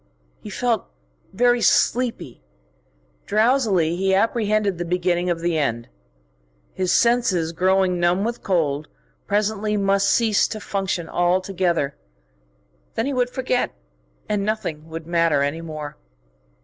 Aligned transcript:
He 0.39 0.49
felt 0.49 0.87
very 1.31 1.61
sleepy. 1.61 2.41
Drowsily 3.27 3.95
he 3.95 4.15
apprehended 4.15 4.79
the 4.79 4.83
beginning 4.83 5.29
of 5.29 5.41
the 5.41 5.59
end. 5.59 5.89
His 6.73 6.91
senses, 6.91 7.51
growing 7.51 7.99
numb 7.99 8.23
with 8.23 8.41
cold, 8.41 8.87
presently 9.27 9.77
must 9.77 10.09
cease 10.09 10.47
to 10.47 10.59
function 10.59 11.07
altogether. 11.07 11.95
Then 12.95 13.05
he 13.05 13.13
would 13.13 13.29
forget, 13.29 13.73
and 14.27 14.43
nothing 14.43 14.89
would 14.89 15.05
matter 15.05 15.43
any 15.43 15.61
more. 15.61 15.97